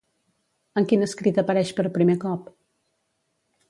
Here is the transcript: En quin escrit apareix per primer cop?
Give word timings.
En 0.81 0.87
quin 0.93 1.07
escrit 1.09 1.39
apareix 1.43 1.75
per 1.81 1.87
primer 2.01 2.19
cop? 2.27 2.53